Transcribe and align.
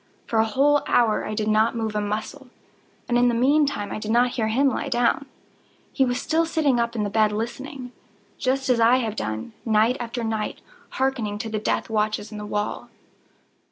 For 0.25 0.39
a 0.39 0.45
whole 0.45 0.81
hour 0.87 1.27
I 1.27 1.35
did 1.35 1.47
not 1.47 1.75
move 1.75 1.93
a 1.95 2.01
muscle, 2.01 2.47
and 3.07 3.19
in 3.19 3.27
the 3.27 3.35
meantime 3.35 3.91
I 3.91 3.99
did 3.99 4.09
not 4.09 4.29
hear 4.31 4.47
him 4.47 4.67
lie 4.67 4.89
down. 4.89 5.27
He 5.93 6.05
was 6.05 6.19
still 6.19 6.43
sitting 6.43 6.79
up 6.79 6.95
in 6.95 7.03
the 7.03 7.09
bed 7.11 7.31
listening;—just 7.31 8.67
as 8.67 8.79
I 8.79 8.95
have 8.97 9.15
done, 9.15 9.53
night 9.63 9.97
after 9.99 10.23
night, 10.23 10.59
hearkening 10.97 11.37
to 11.37 11.49
the 11.49 11.59
death 11.59 11.87
watches 11.87 12.31
in 12.31 12.39
the 12.39 12.47
wall. 12.47 12.89